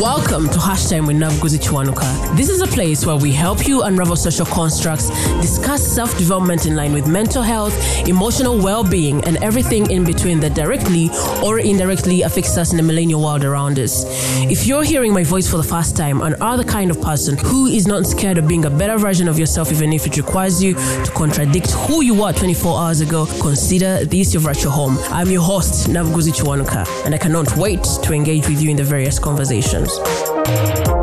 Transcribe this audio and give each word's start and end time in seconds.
Welcome 0.00 0.48
to 0.48 0.58
Hashtag 0.58 1.06
with 1.06 1.18
Navguzi 1.18 1.58
Chwanuka. 1.58 2.34
This 2.34 2.48
is 2.48 2.62
a 2.62 2.66
place 2.66 3.04
where 3.04 3.16
we 3.16 3.32
help 3.32 3.68
you 3.68 3.82
unravel 3.82 4.16
social 4.16 4.46
constructs, 4.46 5.10
discuss 5.42 5.86
self 5.86 6.16
development 6.16 6.64
in 6.64 6.74
line 6.74 6.94
with 6.94 7.06
mental 7.06 7.42
health, 7.42 7.74
emotional 8.08 8.56
well 8.56 8.82
being, 8.82 9.22
and 9.24 9.36
everything 9.44 9.90
in 9.90 10.06
between 10.06 10.40
that 10.40 10.54
directly 10.54 11.10
or 11.44 11.58
indirectly 11.58 12.22
affects 12.22 12.56
us 12.56 12.70
in 12.70 12.78
the 12.78 12.82
millennial 12.82 13.22
world 13.22 13.44
around 13.44 13.78
us. 13.78 14.06
If 14.50 14.66
you're 14.66 14.84
hearing 14.84 15.12
my 15.12 15.22
voice 15.22 15.50
for 15.50 15.58
the 15.58 15.68
first 15.74 15.98
time 15.98 16.22
and 16.22 16.34
are 16.40 16.56
the 16.56 16.64
kind 16.64 16.90
of 16.90 16.98
person 17.02 17.36
who 17.36 17.66
is 17.66 17.86
not 17.86 18.06
scared 18.06 18.38
of 18.38 18.48
being 18.48 18.64
a 18.64 18.70
better 18.70 18.96
version 18.96 19.28
of 19.28 19.38
yourself, 19.38 19.70
even 19.70 19.92
if 19.92 20.06
it 20.06 20.16
requires 20.16 20.62
you 20.62 20.76
to 20.76 21.12
contradict 21.14 21.72
who 21.72 22.00
you 22.00 22.14
were 22.14 22.32
24 22.32 22.78
hours 22.80 23.02
ago, 23.02 23.26
consider 23.42 24.02
this 24.06 24.32
your 24.32 24.40
virtual 24.40 24.72
home. 24.72 24.96
I'm 25.10 25.28
your 25.28 25.42
host, 25.42 25.88
Navguzi 25.90 26.32
Chwanuka, 26.32 26.86
and 27.04 27.14
I 27.14 27.18
cannot 27.18 27.54
wait 27.58 27.84
to 28.02 28.14
engage 28.14 28.48
with 28.48 28.62
you 28.62 28.70
in 28.70 28.78
the 28.78 28.84
various 28.84 29.18
conversations 29.18 29.89
news. 29.98 30.99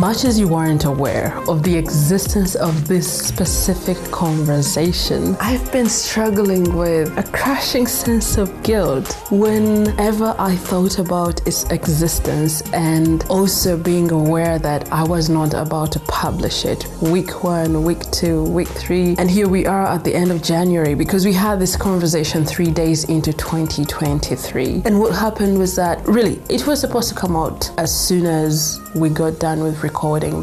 Much 0.00 0.24
as 0.24 0.40
you 0.40 0.54
aren't 0.54 0.86
aware 0.86 1.36
of 1.46 1.62
the 1.62 1.76
existence 1.76 2.54
of 2.54 2.88
this 2.88 3.06
specific 3.28 3.98
conversation, 4.10 5.36
I've 5.40 5.70
been 5.72 5.90
struggling 5.90 6.74
with 6.74 7.14
a 7.18 7.22
crushing 7.32 7.86
sense 7.86 8.38
of 8.38 8.62
guilt 8.62 9.14
whenever 9.30 10.34
I 10.38 10.56
thought 10.56 10.98
about 10.98 11.46
its 11.46 11.64
existence 11.64 12.62
and 12.72 13.22
also 13.28 13.76
being 13.76 14.10
aware 14.10 14.58
that 14.60 14.90
I 14.90 15.04
was 15.04 15.28
not 15.28 15.52
about 15.52 15.92
to 15.92 16.00
publish 16.00 16.64
it. 16.64 16.86
Week 17.02 17.44
one, 17.44 17.84
week 17.84 18.10
two, 18.10 18.44
week 18.44 18.68
three, 18.68 19.16
and 19.18 19.30
here 19.30 19.48
we 19.48 19.66
are 19.66 19.84
at 19.86 20.02
the 20.02 20.14
end 20.14 20.30
of 20.30 20.42
January 20.42 20.94
because 20.94 21.26
we 21.26 21.34
had 21.34 21.58
this 21.58 21.76
conversation 21.76 22.46
three 22.46 22.70
days 22.70 23.04
into 23.04 23.34
2023. 23.34 24.80
And 24.86 24.98
what 24.98 25.14
happened 25.14 25.58
was 25.58 25.76
that 25.76 26.02
really 26.08 26.40
it 26.48 26.66
was 26.66 26.80
supposed 26.80 27.10
to 27.10 27.14
come 27.14 27.36
out 27.36 27.70
as 27.76 27.94
soon 27.94 28.24
as 28.24 28.80
we 28.94 29.10
got 29.10 29.38
done 29.38 29.60
with 29.62 29.74
recording 29.74 29.89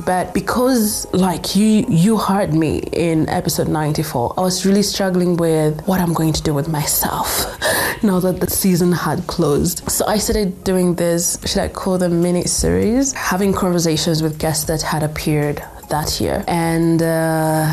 but 0.05 0.33
because 0.33 1.11
like 1.13 1.55
you 1.55 1.85
you 1.89 2.17
heard 2.17 2.53
me 2.53 2.79
in 2.91 3.27
episode 3.29 3.67
94 3.67 4.33
i 4.37 4.41
was 4.41 4.65
really 4.65 4.83
struggling 4.83 5.37
with 5.37 5.81
what 5.87 5.99
i'm 5.99 6.13
going 6.13 6.33
to 6.33 6.41
do 6.43 6.53
with 6.53 6.67
myself 6.67 7.45
now 8.03 8.19
that 8.19 8.39
the 8.39 8.49
season 8.49 8.91
had 8.91 9.25
closed. 9.27 9.89
So 9.89 10.05
i 10.05 10.17
started 10.17 10.63
doing 10.63 10.95
this 10.95 11.37
should 11.45 11.61
i 11.61 11.67
call 11.67 11.97
them 11.97 12.21
mini 12.21 12.45
series 12.45 13.13
having 13.13 13.53
conversations 13.53 14.21
with 14.21 14.37
guests 14.39 14.65
that 14.65 14.81
had 14.81 15.03
appeared 15.03 15.63
that 15.89 16.19
year. 16.19 16.43
And 16.47 17.01
uh, 17.01 17.65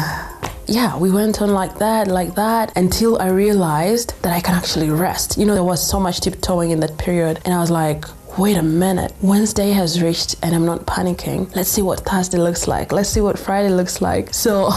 yeah, 0.66 0.96
we 0.96 1.10
went 1.10 1.42
on 1.42 1.50
like 1.50 1.78
that, 1.78 2.08
like 2.08 2.34
that, 2.34 2.76
until 2.76 3.20
I 3.20 3.28
realized 3.28 4.20
that 4.22 4.32
I 4.32 4.40
can 4.40 4.54
actually 4.54 4.90
rest. 4.90 5.36
You 5.36 5.46
know, 5.46 5.54
there 5.54 5.64
was 5.64 5.86
so 5.86 6.00
much 6.00 6.20
tiptoeing 6.20 6.70
in 6.70 6.80
that 6.80 6.96
period, 6.98 7.40
and 7.44 7.52
I 7.54 7.60
was 7.60 7.70
like, 7.70 8.04
wait 8.36 8.56
a 8.56 8.62
minute, 8.62 9.12
Wednesday 9.22 9.70
has 9.70 10.02
reached 10.02 10.36
and 10.42 10.54
I'm 10.54 10.66
not 10.66 10.86
panicking. 10.86 11.54
Let's 11.54 11.68
see 11.68 11.82
what 11.82 12.00
Thursday 12.00 12.38
looks 12.38 12.66
like. 12.66 12.90
Let's 12.90 13.08
see 13.08 13.20
what 13.20 13.38
Friday 13.38 13.70
looks 13.70 14.00
like. 14.00 14.34
So, 14.34 14.70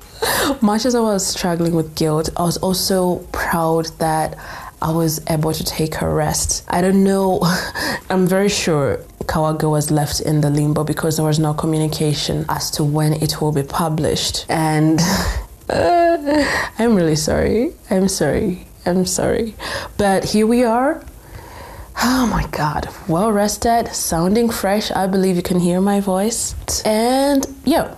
much 0.60 0.84
as 0.84 0.94
I 0.94 1.00
was 1.00 1.24
struggling 1.26 1.74
with 1.74 1.94
guilt, 1.94 2.30
I 2.36 2.42
was 2.42 2.56
also 2.58 3.18
proud 3.32 3.86
that 3.98 4.36
I 4.82 4.90
was 4.90 5.20
able 5.30 5.52
to 5.52 5.64
take 5.64 6.00
a 6.00 6.08
rest. 6.08 6.64
I 6.68 6.80
don't 6.80 7.04
know, 7.04 7.40
I'm 8.10 8.26
very 8.26 8.48
sure 8.48 8.98
Kawaga 9.26 9.70
was 9.70 9.90
left 9.90 10.20
in 10.20 10.40
the 10.40 10.50
limbo 10.50 10.82
because 10.82 11.16
there 11.16 11.26
was 11.26 11.38
no 11.38 11.54
communication 11.54 12.44
as 12.48 12.70
to 12.72 12.84
when 12.84 13.12
it 13.14 13.40
will 13.40 13.52
be 13.52 13.62
published. 13.62 14.46
And 14.48 15.00
uh, 15.70 16.16
I'm 16.78 16.96
really 16.96 17.16
sorry. 17.16 17.72
I'm 17.88 18.08
sorry. 18.08 18.66
I'm 18.84 19.06
sorry. 19.06 19.54
But 19.96 20.24
here 20.24 20.46
we 20.46 20.64
are. 20.64 21.04
Oh 22.02 22.26
my 22.26 22.46
God, 22.48 22.88
well 23.08 23.32
rested, 23.32 23.88
sounding 23.88 24.50
fresh. 24.50 24.90
I 24.90 25.06
believe 25.06 25.36
you 25.36 25.42
can 25.42 25.60
hear 25.60 25.80
my 25.80 26.00
voice. 26.00 26.54
And 26.84 27.46
yeah, 27.64 27.94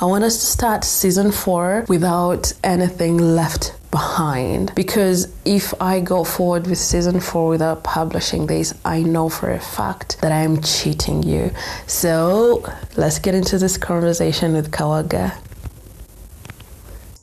I 0.00 0.04
want 0.04 0.24
us 0.24 0.38
to 0.38 0.46
start 0.46 0.84
season 0.84 1.32
four 1.32 1.84
without 1.88 2.52
anything 2.62 3.18
left 3.18 3.74
behind 3.90 4.72
because 4.76 5.32
if 5.44 5.74
I 5.80 6.00
go 6.00 6.22
forward 6.22 6.68
with 6.68 6.78
season 6.78 7.20
four 7.20 7.48
without 7.48 7.82
publishing 7.82 8.46
this, 8.46 8.72
I 8.84 9.02
know 9.02 9.28
for 9.28 9.50
a 9.50 9.60
fact 9.60 10.20
that 10.20 10.30
I 10.32 10.42
am 10.42 10.62
cheating 10.62 11.22
you. 11.22 11.50
So 11.86 12.64
let's 12.96 13.18
get 13.18 13.34
into 13.34 13.58
this 13.58 13.76
conversation 13.76 14.52
with 14.52 14.70
Kawaga. 14.70 15.36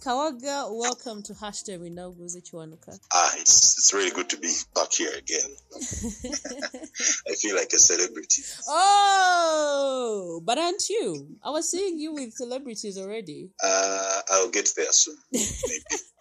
Kawaga, 0.08 0.70
welcome 0.72 1.22
to 1.22 1.34
Hashtag 1.34 1.82
We 1.82 1.90
Know 1.90 2.14
Guzi 2.14 2.42
Chwanuka. 2.42 2.98
Ah, 3.12 3.32
it's, 3.36 3.78
it's 3.78 3.94
really 3.94 4.12
good 4.12 4.30
to 4.30 4.38
be 4.38 4.54
back 4.74 4.94
here 4.94 5.12
again. 5.18 5.52
I 7.28 7.36
feel 7.36 7.58
like 7.58 7.74
a 7.74 7.78
celebrity. 7.78 8.42
Oh, 8.70 10.42
but 10.46 10.58
aren't 10.58 10.88
you? 10.88 11.36
I 11.44 11.50
was 11.50 11.70
seeing 11.70 12.00
you 12.00 12.14
with 12.14 12.32
celebrities 12.32 12.98
already. 12.98 13.50
Uh, 13.62 14.22
I'll 14.32 14.50
get 14.50 14.70
there 14.78 14.94
soon. 14.94 15.18
Maybe. 15.34 15.46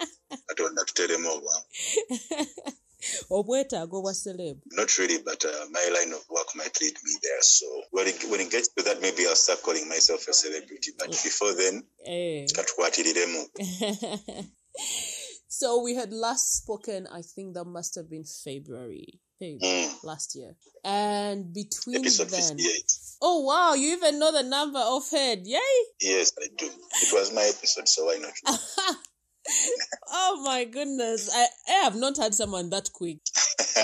I 0.32 0.54
don't 0.56 0.76
have 0.76 0.86
to 0.86 1.06
tell 1.06 1.06
them 1.06 1.24
all. 1.24 1.40
obwetaaga 3.30 3.96
obwa 3.96 4.14
celeb. 4.14 4.58
Not 4.72 4.98
really 4.98 5.18
but 5.18 5.44
uh, 5.44 5.50
my 5.70 5.84
line 5.98 6.12
of 6.12 6.24
work 6.30 6.54
might 6.54 6.80
lead 6.80 6.94
me 7.04 7.12
there. 7.22 7.42
So 7.42 7.66
when 7.90 8.06
it, 8.06 8.24
when 8.30 8.40
it 8.40 8.50
gets 8.50 8.68
to 8.68 8.82
that 8.84 9.00
maybe 9.00 9.26
i'll 9.26 9.36
start 9.36 9.62
calling 9.62 9.88
myself 9.88 10.28
a 10.28 10.32
celebrity. 10.32 10.92
But 10.98 11.10
before 11.10 11.54
then 11.54 11.82
eh. 12.06 12.46
so 15.48 15.82
we 15.82 15.94
had 15.94 16.12
last 16.12 16.56
spoken 16.58 17.06
i 17.06 17.22
think 17.22 17.54
that 17.54 17.64
must 17.64 17.94
have 17.94 18.10
been 18.10 18.24
february 18.44 19.20
Mm. 19.38 20.02
last 20.02 20.34
year. 20.34 20.56
And 20.82 21.52
between 21.52 21.96
episode 21.96 22.30
then 22.30 22.56
58 22.56 22.82
oh 23.20 23.40
wow 23.42 23.74
you 23.74 23.92
even 23.92 24.18
know 24.18 24.32
the 24.32 24.42
number 24.42 24.78
of 24.78 25.10
head 25.10 25.42
yay. 25.44 25.60
Yes 26.00 26.32
i 26.42 26.46
do. 26.56 26.64
It 27.02 27.12
was 27.12 27.34
my 27.34 27.42
episode 27.42 27.86
so 27.86 28.06
why 28.06 28.16
not 28.16 28.32
oh 30.10 30.42
my 30.44 30.64
goodness 30.64 31.30
I, 31.34 31.46
I 31.68 31.72
have 31.84 31.96
not 31.96 32.16
had 32.16 32.34
someone 32.34 32.70
that 32.70 32.90
quick 32.92 33.18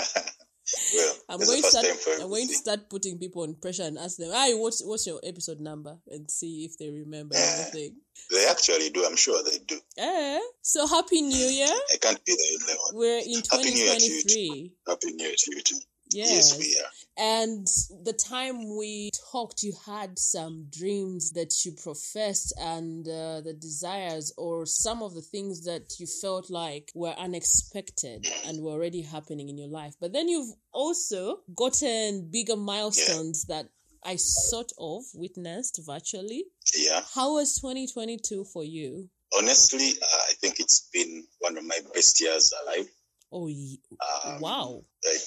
well 0.95 1.15
I'm 1.29 1.39
going, 1.39 1.61
to 1.61 1.67
start, 1.67 1.85
I'm 2.21 2.29
going 2.29 2.47
to 2.47 2.53
start 2.53 2.89
putting 2.89 3.17
people 3.19 3.43
on 3.43 3.55
pressure 3.61 3.83
and 3.83 3.97
ask 3.97 4.17
them, 4.17 4.31
"Hey, 4.31 4.53
what's 4.53 4.83
what's 4.83 5.05
your 5.05 5.19
episode 5.23 5.59
number?" 5.59 5.97
and 6.07 6.29
see 6.29 6.65
if 6.65 6.77
they 6.77 6.89
remember 6.89 7.35
Yeah. 7.35 7.65
everything. 7.67 7.95
they 8.31 8.47
actually 8.47 8.89
do 8.89 9.05
i'm 9.05 9.15
sure 9.15 9.43
they 9.43 9.57
do 9.67 9.79
Eh? 9.97 10.39
So 10.61 10.87
happy 10.87 11.21
New 11.21 11.35
Year! 11.35 11.67
i 11.93 11.97
can't 12.01 12.23
be 12.25 12.33
the 12.33 12.59
only 12.61 12.75
one 12.79 12.95
We're 12.99 13.19
in 13.19 13.41
Happy 13.51 13.71
New 13.71 13.83
Year 13.83 13.99
to 13.99 14.05
you 14.05 14.21
2023. 14.23 14.73
happy 14.87 15.11
new 15.13 15.25
year 15.25 15.35
to 15.37 15.55
you 15.55 15.61
too 15.61 15.79
Yes. 16.13 16.57
yes 16.57 16.59
we 16.59 16.77
are 16.83 16.91
And 17.17 17.67
the 18.03 18.13
time 18.13 18.75
we 18.77 19.11
talked, 19.31 19.61
you 19.63 19.73
had 19.85 20.17
some 20.17 20.67
dreams 20.69 21.31
that 21.33 21.53
you 21.63 21.71
professed 21.73 22.53
and 22.59 23.07
uh, 23.07 23.41
the 23.41 23.53
desires, 23.53 24.33
or 24.37 24.65
some 24.65 25.03
of 25.03 25.13
the 25.13 25.21
things 25.21 25.63
that 25.65 25.99
you 25.99 26.07
felt 26.07 26.49
like 26.49 26.91
were 26.95 27.15
unexpected 27.17 28.27
and 28.47 28.61
were 28.63 28.71
already 28.71 29.01
happening 29.01 29.49
in 29.49 29.57
your 29.57 29.67
life. 29.69 29.93
But 29.99 30.13
then 30.13 30.27
you've 30.27 30.53
also 30.71 31.41
gotten 31.55 32.29
bigger 32.31 32.55
milestones 32.55 33.45
that 33.45 33.67
I 34.03 34.15
sort 34.17 34.71
of 34.77 35.03
witnessed 35.13 35.79
virtually. 35.85 36.45
yeah 36.75 37.01
How 37.15 37.35
was 37.35 37.55
2022 37.61 38.45
for 38.45 38.63
you? 38.63 39.09
honestly 39.39 39.89
uh, 39.99 40.21
i 40.29 40.33
think 40.41 40.59
it's 40.59 40.87
been 40.93 41.25
one 41.39 41.57
of 41.57 41.63
my 41.65 41.79
best 41.93 42.21
years 42.21 42.53
alive 42.61 42.87
Oh, 43.35 43.47
um, 43.49 44.39
wow. 44.41 44.83
I, 45.03 45.17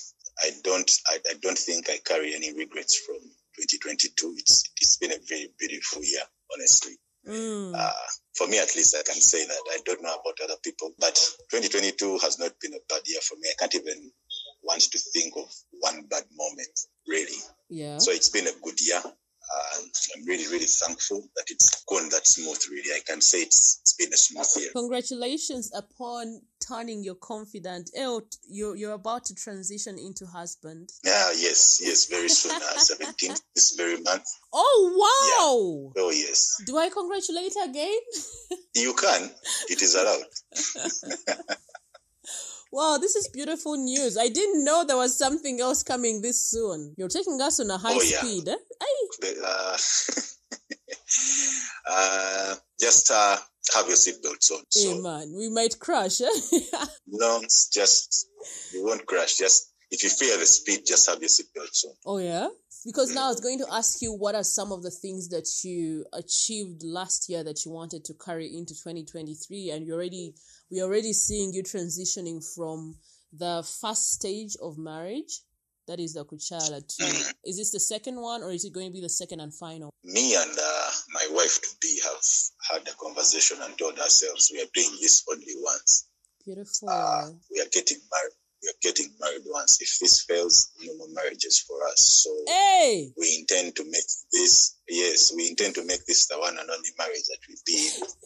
I 0.43 0.51
don't 0.63 0.91
I, 1.09 1.19
I 1.31 1.35
don't 1.41 1.59
think 1.59 1.89
I 1.91 1.99
carry 2.05 2.35
any 2.35 2.53
regrets 2.55 2.97
from 3.07 3.17
2022. 3.57 4.35
It's 4.39 4.65
it's 4.81 4.97
been 4.97 5.13
a 5.13 5.19
very 5.29 5.49
beautiful 5.59 6.03
year, 6.03 6.23
honestly. 6.53 6.97
Mm. 7.27 7.75
Uh, 7.75 7.91
for 8.37 8.47
me, 8.47 8.59
at 8.59 8.77
least, 8.77 8.95
I 8.97 9.03
can 9.03 9.21
say 9.21 9.45
that. 9.45 9.59
I 9.73 9.79
don't 9.85 10.03
know 10.03 10.15
about 10.15 10.39
other 10.45 10.59
people, 10.63 10.93
but 10.99 11.15
2022 11.51 12.19
has 12.19 12.39
not 12.39 12.53
been 12.61 12.75
a 12.75 12.85
bad 12.89 13.03
year 13.07 13.21
for 13.21 13.35
me. 13.37 13.49
I 13.51 13.55
can't 13.59 13.75
even 13.75 14.13
want 14.63 14.83
to 14.83 14.99
think 14.99 15.35
of 15.37 15.51
one 15.81 16.07
bad 16.09 16.25
moment, 16.35 16.79
really. 17.09 17.39
yeah. 17.69 17.99
So 17.99 18.13
it's 18.13 18.29
been 18.29 18.47
a 18.47 18.61
good 18.63 18.81
year. 18.81 19.03
And 19.79 19.91
I'm 20.17 20.25
really, 20.27 20.47
really 20.49 20.67
thankful 20.67 21.23
that 21.37 21.45
it's 21.49 21.85
gone 21.85 22.09
that 22.11 22.27
smooth, 22.27 22.59
really. 22.69 22.91
I 22.95 23.01
can 23.07 23.21
say 23.21 23.39
it's, 23.39 23.79
it's 23.83 23.95
been 23.95 24.13
a 24.13 24.17
smooth 24.17 24.47
year. 24.59 24.71
Congratulations 24.73 25.71
upon 25.75 26.43
turning 26.69 27.03
your 27.05 27.15
confident. 27.17 27.91
Oh, 27.99 28.23
you're, 28.49 28.77
you're 28.77 28.93
about 28.93 29.25
to 29.27 29.35
transition 29.35 29.99
into 29.99 30.27
husband. 30.27 30.89
Yeah, 31.05 31.31
yes, 31.37 31.81
yes, 31.83 32.07
very 32.07 32.29
soon, 32.29 32.53
uh, 32.57 32.61
17th, 32.61 33.41
this 33.55 33.75
very 33.77 34.01
month. 34.03 34.25
Oh, 34.53 34.93
wow. 34.97 35.93
Oh, 36.03 36.11
yes. 36.11 36.61
Do 36.67 36.77
I 36.79 36.89
congratulate 36.91 37.55
again? 37.65 37.99
You 38.77 38.93
can. 38.93 39.31
It 39.71 39.81
is 39.81 39.95
allowed. 39.95 41.47
Wow, 42.73 42.99
this 43.01 43.15
is 43.17 43.29
beautiful 43.29 43.77
news. 43.77 44.19
I 44.19 44.29
didn't 44.29 44.65
know 44.65 44.85
there 44.85 44.97
was 44.97 45.17
something 45.17 45.61
else 45.61 45.83
coming 45.83 46.21
this 46.21 46.41
soon. 46.51 46.95
You're 46.99 47.09
taking 47.09 47.41
us 47.41 47.59
on 47.61 47.71
a 47.71 47.79
high 47.79 47.95
Oh, 47.95 48.03
yeah. 48.03 48.19
speed. 48.19 48.49
Eh? 48.49 48.57
The, 49.21 49.43
uh, 49.47 49.77
uh, 51.91 52.55
just 52.81 53.11
uh, 53.11 53.37
have 53.75 53.87
your 53.87 53.97
seatbelts 53.97 54.51
on. 54.53 54.63
So, 54.71 55.03
man, 55.03 55.33
we 55.37 55.49
might 55.51 55.79
crash. 55.79 56.21
Eh? 56.21 56.61
no, 57.07 57.41
just, 57.73 58.29
you 58.73 58.85
won't 58.85 59.07
crash. 59.07 59.37
Just 59.37 59.73
if 59.91 60.03
you 60.03 60.11
fear 60.11 60.37
the 60.39 60.47
speed, 60.47 60.81
just 60.87 61.09
have 61.09 61.21
your 61.21 61.29
seatbelt 61.29 61.85
on. 61.85 61.95
Oh 62.05 62.19
yeah, 62.19 62.49
because 62.85 63.15
now 63.15 63.27
I 63.27 63.29
was 63.29 63.41
going 63.41 63.59
to 63.59 63.67
ask 63.73 64.03
you 64.03 64.13
what 64.13 64.35
are 64.35 64.45
some 64.45 64.73
of 64.73 64.83
the 64.83 64.91
things 64.91 65.29
that 65.31 65.49
you 65.65 66.05
achieved 66.13 66.83
last 66.83 67.29
year 67.29 67.45
that 67.45 67.65
you 67.65 67.71
wanted 67.71 68.05
to 68.05 68.15
carry 68.15 68.47
into 68.47 68.75
2023, 68.75 69.71
and 69.71 69.87
you 69.87 69.95
already 69.95 70.35
we're 70.71 70.85
already 70.85 71.13
seeing 71.13 71.53
you 71.53 71.63
transitioning 71.63 72.45
from 72.55 72.97
the 73.33 73.67
first 73.81 74.13
stage 74.13 74.57
of 74.63 74.79
marriage, 74.79 75.41
that 75.87 76.01
is 76.01 76.15
the 76.15 76.25
Kukyala, 76.25 76.87
to 76.87 77.03
Mm. 77.05 77.35
is 77.45 77.57
this 77.59 77.71
the 77.71 77.81
second 77.81 78.21
one 78.21 78.43
or 78.43 78.51
is 78.53 78.65
it 78.65 78.73
going 78.73 78.87
to 78.87 78.93
be 78.93 79.01
the 79.01 79.09
second 79.09 79.41
and 79.41 79.55
final? 79.55 79.91
Me 80.05 80.35
and 80.35 80.51
uh, 80.59 80.91
my 81.13 81.27
wife 81.31 81.61
to 81.63 81.69
be 81.81 82.01
have 82.05 82.23
had 82.71 82.89
a 82.89 82.95
conversation 82.97 83.59
and 83.63 83.77
told 83.79 83.99
ourselves 83.99 84.51
we 84.53 84.61
are 84.63 84.71
doing 84.75 84.91
this 85.01 85.23
only 85.31 85.55
once. 85.63 86.09
Beautiful. 86.45 86.89
Uh, 86.91 87.31
we 87.53 87.61
are 87.61 87.69
getting 87.73 87.99
married. 88.13 88.33
We 88.63 88.69
are 88.71 88.81
getting 88.83 89.11
married 89.21 89.43
once. 89.47 89.81
If 89.83 89.99
this 90.01 90.23
fails, 90.23 90.73
no 90.83 90.97
more 90.97 91.09
marriages 91.11 91.59
for 91.61 91.77
us. 91.89 92.01
So 92.25 92.31
hey, 92.49 93.13
we 93.17 93.37
intend 93.41 93.77
to 93.77 93.85
make 93.85 94.09
this. 94.33 94.77
Yes, 94.89 95.33
we 95.37 95.49
intend 95.49 95.75
to 95.77 95.85
make 95.85 96.05
this 96.07 96.27
the 96.27 96.39
one 96.39 96.57
and 96.59 96.69
only 96.71 96.91
marriage 96.99 97.27
that 97.31 97.39
we 97.49 97.55
be 97.67 97.75
in, 97.87 97.93
hopefully 98.01 98.26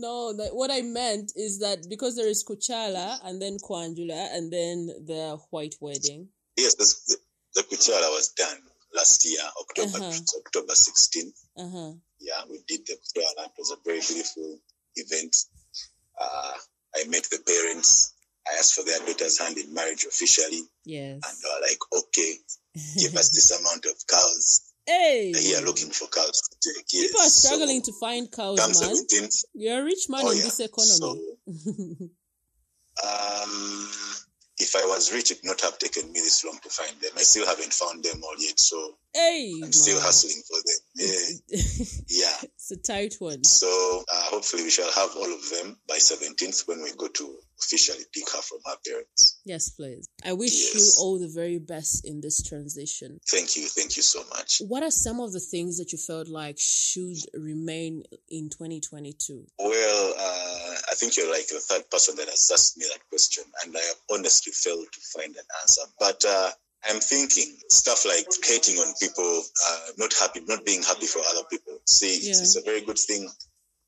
No, 0.00 0.32
that 0.36 0.54
what 0.54 0.70
I 0.70 0.82
meant 0.82 1.32
is 1.36 1.58
that 1.60 1.86
because 1.88 2.16
there 2.16 2.28
is 2.28 2.44
Kukyala 2.44 3.18
and 3.24 3.40
then 3.40 3.58
Kwanjula 3.58 4.34
and 4.34 4.52
then 4.52 4.86
the 5.06 5.38
white 5.50 5.74
wedding. 5.80 6.28
Yes, 6.56 6.74
the, 6.74 7.16
the 7.54 7.62
Kukyala 7.62 8.08
was 8.16 8.28
done 8.36 8.58
last 8.94 9.24
year, 9.28 9.40
October 9.60 9.98
Uh-huh. 10.04 10.20
October 10.38 10.72
16th. 10.74 11.38
Uh 11.56 11.68
huh. 11.76 11.92
Yeah, 12.18 12.40
we 12.50 12.60
did 12.66 12.80
the 12.86 12.94
Kukyala. 12.94 13.46
It 13.46 13.52
was 13.58 13.70
a 13.72 13.76
very 13.84 14.00
beautiful 14.00 14.58
event. 14.96 15.36
Uh, 16.20 16.52
I 16.96 17.04
met 17.08 17.24
the 17.30 17.38
parents. 17.46 18.14
I 18.50 18.58
asked 18.58 18.74
for 18.74 18.84
their 18.84 18.98
daughter's 19.00 19.38
hand 19.38 19.58
in 19.58 19.72
marriage 19.72 20.04
officially, 20.04 20.62
Yes. 20.84 21.20
and 21.24 21.36
they 21.42 21.48
were 21.48 21.66
like, 21.68 21.78
"Okay, 22.04 22.34
give 22.98 23.14
us 23.16 23.30
this 23.36 23.50
amount 23.58 23.84
of 23.84 23.94
cows." 24.08 24.69
Hey, 24.86 25.32
They're 25.32 25.62
looking 25.64 25.90
for 25.90 26.08
cows 26.08 26.40
to 26.40 26.56
take. 26.74 26.84
Yes. 26.92 27.06
people 27.06 27.20
are 27.20 27.28
struggling 27.28 27.82
so, 27.84 27.92
to 27.92 27.98
find 28.00 28.30
cows, 28.32 28.58
man. 28.58 28.70
17th. 28.96 29.44
You're 29.54 29.80
a 29.80 29.84
rich 29.84 30.06
man 30.08 30.20
Oh, 30.24 30.30
in 30.30 30.36
yeah. 30.38 30.42
this 30.44 30.60
economy. 30.60 30.90
So, 30.98 31.10
um, 33.04 33.88
if 34.58 34.76
I 34.76 34.84
was 34.86 35.12
rich, 35.12 35.30
it 35.30 35.38
would 35.42 35.48
not 35.48 35.60
have 35.62 35.78
taken 35.78 36.12
me 36.12 36.20
this 36.20 36.44
long 36.44 36.58
to 36.62 36.68
find 36.68 36.92
them. 37.00 37.12
I 37.16 37.22
still 37.22 37.46
haven't 37.46 37.72
found 37.72 38.04
them 38.04 38.20
all 38.22 38.34
yet, 38.38 38.58
so 38.60 38.98
hey, 39.14 39.52
I'm 39.64 39.72
still 39.72 40.00
hustling 40.00 40.42
for 40.46 40.58
them. 40.58 40.80
Yeah, 40.96 41.64
yeah. 42.08 42.36
it's 42.42 42.70
a 42.70 42.76
tight 42.76 43.14
one. 43.20 43.42
So 43.44 44.04
uh, 44.12 44.22
hopefully 44.24 44.64
we 44.64 44.70
shall 44.70 44.90
have 44.92 45.10
all 45.16 45.32
of 45.32 45.48
them 45.50 45.78
by 45.88 45.96
17th 45.96 46.68
when 46.68 46.82
we 46.82 46.90
go 46.96 47.08
to 47.08 47.38
officially 47.60 48.04
pick 48.12 48.28
her 48.30 48.42
from 48.42 48.58
her 48.66 48.76
parents. 48.86 49.40
Yes, 49.44 49.70
please. 49.70 50.08
I 50.24 50.32
wish 50.32 50.74
you 50.74 50.84
all 50.98 51.18
the 51.18 51.28
very 51.28 51.58
best 51.58 52.06
in 52.06 52.20
this 52.20 52.42
transition. 52.42 53.20
Thank 53.28 53.56
you, 53.56 53.64
thank 53.64 53.96
you 53.96 54.02
so 54.02 54.22
much. 54.30 54.60
What 54.66 54.82
are 54.82 54.90
some 54.90 55.20
of 55.20 55.32
the 55.32 55.40
things 55.40 55.78
that 55.78 55.92
you 55.92 55.98
felt 55.98 56.28
like 56.28 56.56
should 56.58 57.18
remain 57.34 58.04
in 58.28 58.48
2022? 58.50 59.44
Well, 59.58 60.14
uh, 60.18 60.74
I 60.90 60.94
think 60.94 61.16
you're 61.16 61.30
like 61.30 61.48
the 61.48 61.60
third 61.60 61.90
person 61.90 62.16
that 62.16 62.28
has 62.28 62.50
asked 62.52 62.78
me 62.78 62.86
that 62.90 63.08
question, 63.08 63.44
and 63.64 63.76
I 63.76 63.80
have 63.80 64.00
honestly 64.12 64.52
failed 64.52 64.86
to 64.92 65.00
find 65.18 65.34
an 65.36 65.44
answer. 65.62 65.82
But 65.98 66.24
uh, 66.26 66.50
I'm 66.88 67.00
thinking 67.00 67.56
stuff 67.68 68.04
like 68.06 68.26
hating 68.44 68.78
on 68.78 68.94
people, 69.00 69.42
uh, 69.68 69.86
not 69.98 70.12
happy, 70.18 70.40
not 70.46 70.64
being 70.64 70.82
happy 70.82 71.06
for 71.06 71.20
other 71.30 71.46
people. 71.50 71.78
See, 71.84 72.06
it's, 72.06 72.40
it's 72.40 72.56
a 72.56 72.62
very 72.62 72.80
good 72.80 72.98
thing 72.98 73.28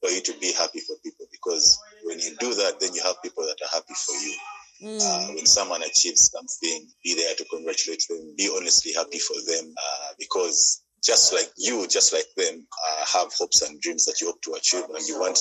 for 0.00 0.10
you 0.10 0.20
to 0.20 0.34
be 0.40 0.52
happy 0.52 0.80
for 0.80 0.96
people 1.02 1.26
because 1.30 1.78
when 2.04 2.18
you 2.20 2.36
do 2.40 2.54
that, 2.54 2.80
then 2.80 2.94
you 2.94 3.02
have 3.02 3.22
people 3.22 3.44
that 3.44 3.56
are 3.62 3.72
happy 3.74 3.94
for 3.94 4.16
you. 4.16 4.34
Mm, 4.82 5.00
Uh, 5.00 5.26
when 5.34 5.46
someone 5.46 5.82
achieves 5.82 6.30
something, 6.30 6.88
be 7.04 7.14
there 7.14 7.34
to 7.36 7.44
congratulate 7.44 8.02
them, 8.08 8.34
be 8.36 8.50
honestly 8.56 8.92
happy 8.92 9.18
for 9.18 9.36
them, 9.46 9.72
uh, 9.78 10.08
because 10.18 10.82
just 11.04 11.32
like 11.32 11.50
you, 11.56 11.86
just 11.86 12.12
like 12.12 12.26
them, 12.36 12.66
uh, 12.88 13.04
have 13.06 13.32
hopes 13.34 13.62
and 13.62 13.80
dreams 13.80 14.04
that 14.06 14.20
you 14.20 14.26
hope 14.28 14.42
to 14.42 14.54
achieve, 14.54 14.84
and 14.84 15.06
you 15.06 15.18
want 15.20 15.38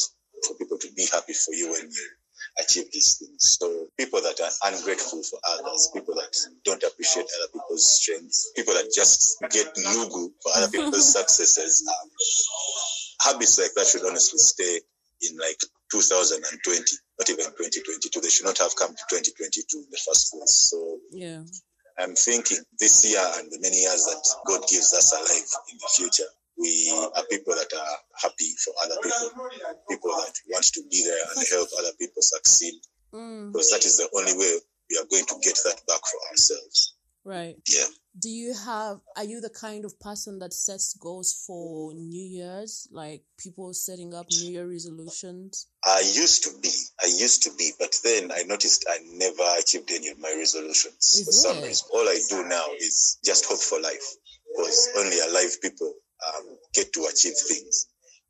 for 0.47 0.55
people 0.55 0.77
to 0.77 0.91
be 0.93 1.05
happy 1.11 1.33
for 1.33 1.53
you 1.53 1.71
when 1.71 1.89
you 1.89 2.07
achieve 2.59 2.85
these 2.91 3.17
things. 3.17 3.57
So 3.59 3.87
people 3.97 4.21
that 4.21 4.39
are 4.41 4.71
ungrateful 4.73 5.23
for 5.23 5.39
others, 5.47 5.89
people 5.93 6.15
that 6.15 6.35
don't 6.63 6.83
appreciate 6.83 7.25
other 7.39 7.51
people's 7.53 7.97
strengths, 7.99 8.51
people 8.55 8.73
that 8.73 8.91
just 8.93 9.37
get 9.51 9.73
nugu 9.75 10.29
for 10.41 10.51
other 10.57 10.69
people's 10.69 11.11
successes, 11.17 11.83
um, 11.87 12.09
habits 13.33 13.57
like 13.59 13.71
that 13.75 13.87
should 13.87 14.05
honestly 14.05 14.39
stay 14.39 14.81
in 15.21 15.37
like 15.37 15.59
2020, 15.91 16.83
not 17.19 17.29
even 17.29 17.45
2022. 17.45 18.21
They 18.21 18.29
should 18.29 18.45
not 18.45 18.57
have 18.59 18.75
come 18.75 18.91
to 18.95 19.03
2022 19.09 19.77
in 19.77 19.89
the 19.91 20.01
first 20.01 20.33
place. 20.33 20.71
So 20.71 20.99
yeah. 21.11 21.43
I'm 21.99 22.15
thinking 22.15 22.57
this 22.79 23.05
year 23.05 23.21
and 23.37 23.51
the 23.51 23.59
many 23.61 23.81
years 23.81 24.05
that 24.05 24.23
God 24.47 24.61
gives 24.69 24.93
us 24.93 25.13
alive 25.13 25.49
in 25.71 25.77
the 25.77 25.89
future, 25.93 26.29
we 26.57 26.71
are 27.15 27.25
people 27.29 27.53
that 27.55 27.71
are 27.73 27.95
happy 28.21 28.53
for 28.63 28.73
other 28.83 28.95
people, 29.03 29.49
people 29.89 30.11
that 30.11 30.33
want 30.49 30.65
to 30.65 30.81
be 30.89 31.03
there 31.03 31.25
and 31.35 31.45
help 31.51 31.69
other 31.79 31.93
people 31.99 32.21
succeed, 32.21 32.75
Mm, 33.13 33.51
because 33.51 33.69
that 33.71 33.85
is 33.85 33.97
the 33.97 34.07
only 34.15 34.31
way 34.37 34.59
we 34.89 34.97
are 34.97 35.07
going 35.11 35.25
to 35.25 35.35
get 35.43 35.57
that 35.65 35.75
back 35.87 35.99
for 35.99 36.19
ourselves. 36.31 36.95
Right. 37.23 37.55
Yeah. 37.69 37.85
Do 38.19 38.29
you 38.29 38.53
have, 38.53 38.99
are 39.15 39.23
you 39.23 39.39
the 39.39 39.49
kind 39.49 39.85
of 39.85 39.97
person 39.99 40.39
that 40.39 40.53
sets 40.53 40.93
goals 40.95 41.45
for 41.47 41.93
New 41.93 42.23
Year's? 42.23 42.87
Like 42.91 43.23
people 43.37 43.73
setting 43.73 44.13
up 44.13 44.25
New 44.29 44.51
Year 44.51 44.67
resolutions? 44.67 45.67
I 45.85 45.99
used 45.99 46.43
to 46.43 46.51
be, 46.61 46.71
I 47.01 47.07
used 47.07 47.43
to 47.43 47.51
be, 47.57 47.71
but 47.79 47.95
then 48.03 48.31
I 48.31 48.43
noticed 48.43 48.85
I 48.89 48.97
never 49.13 49.43
achieved 49.59 49.91
any 49.91 50.09
of 50.09 50.19
my 50.19 50.33
resolutions. 50.37 50.97
Is 50.99 51.25
for 51.25 51.31
some 51.31 51.57
it? 51.63 51.67
reason, 51.67 51.87
all 51.93 52.07
I 52.07 52.19
do 52.29 52.43
now 52.49 52.65
is 52.79 53.17
just 53.23 53.45
hope 53.45 53.61
for 53.61 53.79
life, 53.79 54.15
because 54.57 54.89
only 54.97 55.19
alive 55.19 55.61
people 55.61 55.93
um, 56.27 56.57
get 56.73 56.91
to 56.91 57.07
achieve 57.11 57.37
things. 57.47 57.87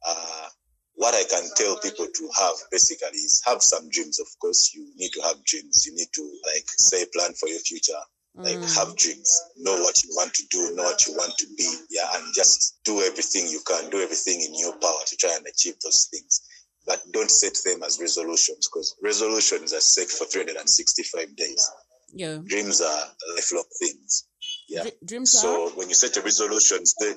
Uh, 0.07 0.45
what 0.93 1.15
I 1.15 1.23
can 1.23 1.49
tell 1.55 1.77
people 1.77 2.05
to 2.05 2.29
have 2.39 2.55
basically 2.69 3.17
is 3.17 3.41
have 3.47 3.63
some 3.63 3.89
dreams. 3.89 4.19
Of 4.19 4.27
course, 4.39 4.71
you 4.75 4.93
need 4.95 5.11
to 5.13 5.21
have 5.21 5.43
dreams. 5.43 5.85
You 5.87 5.95
need 5.95 6.09
to 6.13 6.21
like 6.53 6.65
say 6.67 7.05
plan 7.15 7.33
for 7.33 7.49
your 7.49 7.59
future. 7.59 7.97
Like 8.35 8.57
Mm, 8.57 8.75
have 8.77 8.95
dreams, 8.95 9.41
know 9.57 9.75
what 9.83 10.03
you 10.03 10.09
want 10.15 10.33
to 10.33 10.43
do, 10.49 10.73
know 10.75 10.83
what 10.83 11.05
you 11.05 11.13
want 11.13 11.33
to 11.37 11.47
be, 11.57 11.69
yeah, 11.89 12.07
and 12.15 12.33
just 12.33 12.79
do 12.85 13.01
everything 13.01 13.47
you 13.47 13.59
can, 13.67 13.89
do 13.89 14.01
everything 14.01 14.41
in 14.41 14.55
your 14.55 14.73
power 14.77 15.03
to 15.05 15.15
try 15.17 15.35
and 15.35 15.45
achieve 15.45 15.75
those 15.83 16.07
things. 16.11 16.41
But 16.87 17.01
don't 17.11 17.29
set 17.29 17.53
them 17.65 17.83
as 17.83 17.99
resolutions 17.99 18.67
because 18.67 18.95
resolutions 19.03 19.73
are 19.73 19.81
set 19.81 20.09
for 20.09 20.25
365 20.25 21.35
days. 21.35 21.69
yeah. 22.13 22.37
Dreams 22.43 22.81
are 22.81 23.03
lifelong 23.35 23.65
things. 23.79 24.25
Yeah. 24.67 24.83
Dr- 24.83 24.95
dreams 25.05 25.35
are? 25.35 25.39
So 25.39 25.69
when 25.75 25.89
you 25.89 25.95
set 25.95 26.15
your 26.15 26.25
resolutions, 26.25 26.95
the 26.95 27.15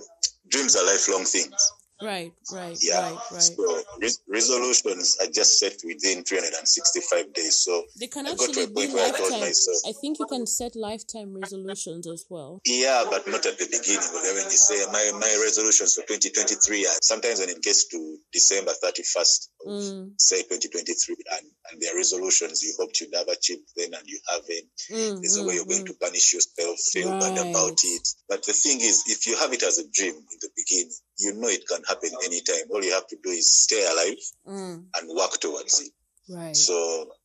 dreams 0.49 0.77
are 0.77 0.85
lifelong 0.85 1.25
things. 1.25 1.73
Right, 2.03 2.33
right, 2.53 2.77
Yeah. 2.83 3.01
right, 3.01 3.19
right. 3.31 3.43
So 3.43 3.83
res- 4.01 4.21
resolutions 4.27 5.17
are 5.21 5.31
just 5.31 5.59
set 5.59 5.79
within 5.85 6.25
365 6.25 7.33
days. 7.33 7.63
So 7.63 7.85
They 7.99 8.09
can 8.09 8.27
actually 8.27 8.65
a 8.65 8.67
be 8.67 8.75
point 8.75 8.93
where 8.95 9.07
I 9.07 9.11
told 9.17 9.31
lifetime. 9.31 9.41
myself, 9.41 9.79
I 9.87 9.93
think 10.01 10.19
you 10.19 10.27
can 10.27 10.47
set 10.47 10.75
lifetime 10.75 11.35
resolutions 11.35 12.07
as 12.07 12.27
well. 12.29 12.61
Yeah, 12.67 13.05
but 13.09 13.27
not 13.29 13.47
at 13.47 13.59
the 13.59 13.67
beginning. 13.71 14.03
When 14.13 14.45
you 14.51 14.59
say 14.59 14.85
my, 14.91 15.13
my 15.19 15.39
resolutions 15.43 15.95
for 15.95 16.03
2023, 16.03 16.87
are 16.87 16.91
sometimes 17.01 17.41
when 17.41 17.49
it 17.49 17.63
gets 17.63 17.87
to 17.89 18.19
December 18.33 18.73
31st, 18.83 19.49
of, 19.67 19.73
Mm, 19.75 20.13
say 20.19 20.43
2023, 20.43 21.17
and, 21.33 21.47
and 21.71 21.81
there 21.81 21.95
are 21.95 21.97
resolutions 21.97 22.63
you 22.63 22.75
hoped 22.79 23.01
you'd 23.01 23.15
have 23.15 23.29
achieved 23.29 23.65
then 23.77 23.95
and 23.95 24.07
you 24.07 24.19
haven't, 24.29 24.69
mm, 24.91 25.21
there's 25.23 25.37
a 25.39 25.43
way 25.45 25.53
mm, 25.53 25.57
you're 25.57 25.65
going 25.65 25.83
mm. 25.83 25.87
to 25.87 25.95
punish 25.95 26.35
yourself, 26.35 26.79
feel 26.93 27.11
bad 27.19 27.39
about 27.39 27.79
it. 27.83 28.09
But 28.29 28.45
the 28.45 28.53
thing 28.53 28.81
is, 28.81 29.05
if 29.07 29.27
you 29.27 29.37
have 29.39 29.53
it 29.53 29.63
as 29.63 29.79
a 29.79 29.89
dream 29.91 30.15
in 30.15 30.39
the 30.41 30.51
beginning, 30.57 30.93
you 31.19 31.35
know 31.35 31.49
it 31.49 31.67
can 31.69 31.83
happen 31.89 32.11
anytime. 32.25 32.65
All 32.71 32.83
you 32.85 32.93
have 32.93 33.07
to 33.09 33.17
do 33.23 33.31
is 33.31 33.63
stay 33.65 33.85
alive 33.87 34.19
Mm, 34.47 34.85
and 34.97 35.17
work 35.17 35.41
towards 35.41 35.81
it. 35.81 35.93
right. 36.29 36.57
So 36.57 36.75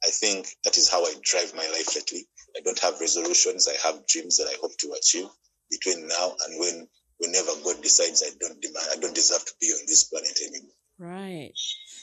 I 0.03 0.09
think 0.09 0.47
that 0.63 0.77
is 0.77 0.89
how 0.89 1.03
I 1.03 1.13
drive 1.21 1.53
my 1.55 1.67
life 1.69 1.95
lately. 1.95 2.27
I 2.57 2.61
don't 2.61 2.79
have 2.79 2.99
resolutions. 2.99 3.67
I 3.67 3.75
have 3.87 4.05
dreams 4.07 4.37
that 4.37 4.47
I 4.47 4.55
hope 4.61 4.75
to 4.79 4.93
achieve 4.93 5.27
between 5.69 6.07
now 6.07 6.35
and 6.45 6.59
when 6.59 6.87
whenever 7.19 7.51
God 7.63 7.81
decides 7.83 8.23
I 8.23 8.29
don't 8.39 8.61
demand 8.61 8.87
I 8.91 8.95
don't 8.99 9.13
deserve 9.15 9.45
to 9.45 9.53
be 9.59 9.67
on 9.67 9.85
this 9.87 10.05
planet 10.05 10.37
anymore. 10.47 10.75
Right. 10.97 11.51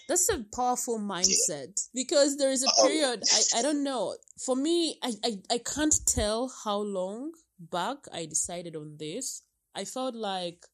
That's 0.08 0.28
a 0.30 0.44
powerful 0.54 0.98
mindset 0.98 1.88
because 1.94 2.36
there 2.36 2.50
is 2.50 2.62
a 2.62 2.68
Um, 2.68 2.86
period 2.86 3.24
I, 3.32 3.58
I 3.58 3.62
don't 3.62 3.82
know. 3.82 4.16
For 4.38 4.54
me, 4.56 4.98
I, 5.02 5.12
I, 5.24 5.38
I 5.50 5.58
can't 5.58 5.94
tell 6.06 6.48
how 6.64 6.78
long 6.78 7.32
back 7.58 7.98
I 8.12 8.26
decided 8.26 8.76
on 8.76 8.96
this. 8.98 9.42
I 9.74 9.84
felt 9.84 10.14
like 10.14 10.64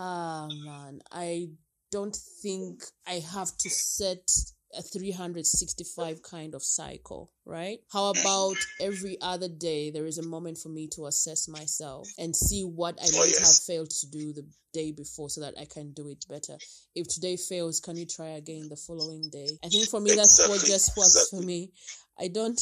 ah 0.00 0.48
man, 0.64 1.00
I 1.12 1.50
don't 1.92 2.16
think 2.42 2.84
I 3.06 3.22
have 3.34 3.54
to 3.58 3.68
set 3.68 4.30
a 4.78 4.82
365 4.82 6.22
kind 6.22 6.54
of 6.54 6.62
cycle, 6.62 7.32
right? 7.44 7.80
How 7.92 8.10
about 8.10 8.56
every 8.80 9.18
other 9.20 9.48
day 9.48 9.90
there 9.90 10.06
is 10.06 10.18
a 10.18 10.22
moment 10.22 10.58
for 10.58 10.68
me 10.68 10.88
to 10.94 11.06
assess 11.06 11.48
myself 11.48 12.08
and 12.18 12.34
see 12.34 12.62
what 12.62 12.96
I 13.02 13.06
Oh, 13.12 13.18
might 13.18 13.36
have 13.38 13.56
failed 13.66 13.90
to 13.90 14.10
do 14.10 14.32
the 14.32 14.46
day 14.72 14.92
before 14.92 15.28
so 15.28 15.40
that 15.40 15.54
I 15.60 15.64
can 15.64 15.92
do 15.92 16.08
it 16.08 16.24
better. 16.28 16.56
If 16.94 17.08
today 17.08 17.36
fails, 17.36 17.80
can 17.80 17.96
you 17.96 18.06
try 18.06 18.28
again 18.28 18.68
the 18.68 18.76
following 18.76 19.28
day? 19.30 19.58
I 19.64 19.68
think 19.68 19.88
for 19.88 20.00
me 20.00 20.14
that's 20.14 20.48
what 20.48 20.60
just 20.64 20.96
works 20.96 21.28
for 21.30 21.40
me. 21.42 21.72
I 22.18 22.28
don't 22.28 22.60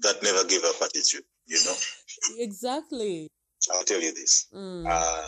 That 0.00 0.22
never 0.22 0.44
give 0.48 0.64
up 0.64 0.80
attitude, 0.82 1.24
you 1.46 1.58
know. 1.64 1.74
Exactly. 2.38 3.28
I'll 3.74 3.84
tell 3.84 4.00
you 4.00 4.12
this. 4.14 4.46
Mm. 4.54 4.86
Uh, 4.88 5.26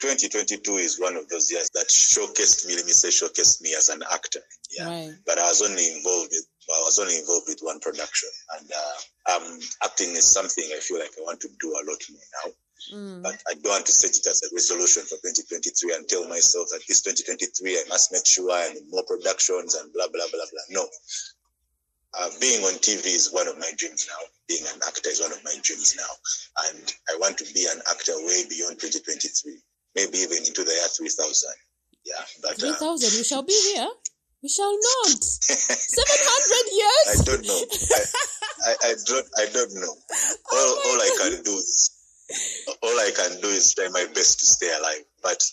2022 0.00 0.72
is 0.76 0.98
one 0.98 1.16
of 1.16 1.28
those 1.28 1.50
years 1.50 1.68
that 1.74 1.88
showcased 1.88 2.66
me. 2.66 2.74
Let 2.76 2.86
me 2.86 2.92
say, 2.92 3.08
showcased 3.08 3.60
me 3.60 3.74
as 3.76 3.90
an 3.90 4.02
actor. 4.10 4.40
Yeah, 4.70 4.86
Right. 4.88 5.14
but 5.26 5.38
I 5.38 5.44
was 5.48 5.60
only 5.62 5.86
involved 5.96 6.30
with. 6.32 6.46
I 6.70 6.80
was 6.86 6.98
only 7.00 7.18
involved 7.18 7.48
with 7.48 7.58
one 7.62 7.80
production, 7.80 8.28
and 8.58 8.70
uh, 8.70 9.36
um, 9.36 9.58
acting 9.82 10.10
is 10.10 10.24
something 10.24 10.64
I 10.72 10.78
feel 10.80 11.00
like 11.00 11.10
I 11.18 11.22
want 11.22 11.40
to 11.40 11.48
do 11.60 11.68
a 11.72 11.82
lot 11.84 12.00
more 12.10 12.22
now. 12.44 12.52
Mm. 12.94 13.22
But 13.22 13.42
I 13.50 13.54
don't 13.54 13.72
want 13.72 13.86
to 13.86 13.92
set 13.92 14.16
it 14.16 14.26
as 14.26 14.40
a 14.42 14.54
resolution 14.54 15.02
for 15.02 15.16
2023 15.20 15.94
and 15.94 16.08
tell 16.08 16.26
myself 16.28 16.68
that 16.70 16.80
this 16.88 17.02
2023 17.02 17.76
I 17.76 17.82
must 17.88 18.12
make 18.12 18.24
sure 18.26 18.48
in 18.70 18.88
more 18.88 19.04
productions 19.04 19.74
and 19.74 19.92
blah 19.92 20.06
blah 20.08 20.24
blah 20.32 20.46
blah. 20.50 20.66
No. 20.70 20.88
Uh, 22.18 22.28
being 22.40 22.62
on 22.64 22.74
TV 22.82 23.06
is 23.06 23.30
one 23.32 23.46
of 23.46 23.56
my 23.58 23.70
dreams 23.76 24.08
now. 24.10 24.26
Being 24.48 24.64
an 24.66 24.80
actor 24.86 25.10
is 25.10 25.20
one 25.20 25.32
of 25.32 25.42
my 25.44 25.54
dreams 25.62 25.94
now. 25.96 26.12
And 26.68 26.92
I 27.08 27.16
want 27.18 27.38
to 27.38 27.46
be 27.54 27.66
an 27.70 27.80
actor 27.90 28.12
way 28.26 28.42
beyond 28.50 28.80
2023, 28.80 29.54
maybe 29.94 30.18
even 30.18 30.38
into 30.38 30.64
the 30.64 30.72
year 30.72 30.88
3000. 30.90 31.50
Yeah, 32.04 32.14
but 32.42 32.58
3000, 32.58 32.82
uh. 32.82 33.18
We 33.18 33.24
shall 33.24 33.42
be 33.42 33.54
here. 33.74 33.88
We 34.42 34.48
shall 34.48 34.72
not. 34.72 35.22
Seven 35.22 36.20
hundred 36.24 36.66
years? 36.80 37.06
I 37.12 37.16
don't 37.28 37.46
know. 37.46 37.62
I, 37.92 38.70
I, 38.70 38.74
I 38.88 38.94
don't 39.04 39.28
I 39.36 39.46
don't 39.52 39.74
know. 39.74 39.94
All, 40.52 40.70
Oh 40.72 40.82
all 40.88 41.00
I 41.00 41.10
can 41.20 41.42
do 41.44 41.52
is 41.52 41.90
all 42.82 42.96
I 43.00 43.10
can 43.14 43.40
do 43.40 43.48
is 43.48 43.74
try 43.74 43.88
my 43.92 44.06
best 44.14 44.40
to 44.40 44.46
stay 44.46 44.72
alive. 44.78 45.04
But 45.22 45.44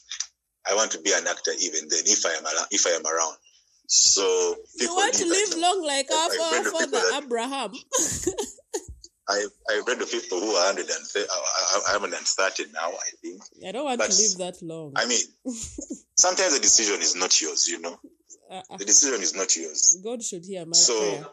I 0.69 0.75
want 0.75 0.91
to 0.91 1.01
be 1.01 1.11
an 1.11 1.27
actor 1.27 1.51
even 1.59 1.87
then 1.89 2.03
if 2.05 2.25
I 2.25 2.31
am 2.31 2.45
if 2.71 2.87
I 2.87 2.91
am 2.91 3.05
around. 3.05 3.35
So 3.87 4.55
You 4.75 4.93
want 4.93 5.13
to 5.15 5.25
live 5.25 5.49
that. 5.51 5.59
long 5.59 5.81
like 5.85 6.11
our 6.11 6.17
I- 6.17 6.23
I 6.23 6.27
read 6.27 6.63
the 6.65 6.71
people 6.71 6.79
forefather 6.79 7.11
that- 7.11 7.23
Abraham. 7.23 7.71
I 9.29 9.45
I 9.69 9.81
read 9.85 10.01
of 10.01 10.09
people 10.09 10.39
who 10.39 10.51
are 10.51 10.73
130, 10.73 11.27
uh, 11.29 11.81
130 11.99 12.71
now. 12.73 12.91
I 12.91 13.09
think. 13.21 13.41
I 13.67 13.71
don't 13.71 13.83
want 13.85 13.99
But- 13.99 14.11
to 14.11 14.17
live 14.21 14.37
that 14.37 14.61
long. 14.61 14.93
I 14.95 15.05
mean, 15.05 15.19
sometimes 16.15 16.53
the 16.53 16.59
decision 16.61 17.01
is 17.01 17.15
not 17.15 17.39
yours. 17.41 17.67
You 17.67 17.79
know, 17.81 17.99
uh, 18.51 18.61
the 18.77 18.85
decision 18.85 19.21
is 19.21 19.33
not 19.35 19.55
yours. 19.55 19.97
God 20.03 20.23
should 20.23 20.45
hear 20.45 20.65
my 20.65 20.71
So 20.77 20.97
prayer. 20.99 21.25